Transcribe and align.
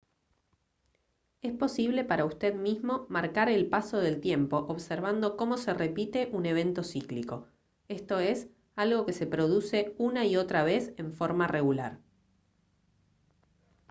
es 1.43 1.53
posible 1.53 2.03
para 2.03 2.25
usted 2.25 2.55
mismo 2.55 3.05
marcar 3.07 3.49
el 3.49 3.69
paso 3.69 3.99
del 3.99 4.19
tiempo 4.19 4.57
observando 4.67 5.37
cómo 5.37 5.57
se 5.57 5.75
repite 5.75 6.27
un 6.33 6.47
evento 6.47 6.81
cíclico 6.83 7.47
esto 7.87 8.17
es 8.17 8.47
algo 8.75 9.05
que 9.05 9.13
se 9.13 9.27
produce 9.27 9.93
una 9.99 10.25
y 10.25 10.37
otra 10.37 10.63
vez 10.63 10.91
en 10.97 11.13
forma 11.13 11.45
regular 11.45 11.99